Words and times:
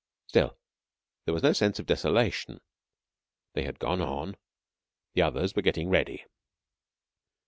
Still, 0.25 0.57
there 1.25 1.33
was 1.35 1.43
no 1.43 1.53
sense 1.53 1.77
of 1.77 1.85
desolation. 1.85 2.59
They 3.53 3.65
had 3.65 3.77
gone 3.77 4.01
on; 4.01 4.35
the 5.13 5.21
others 5.21 5.55
were 5.55 5.61
getting 5.61 5.89
ready. 5.89 6.25